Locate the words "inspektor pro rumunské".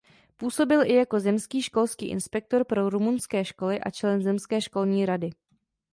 2.09-3.45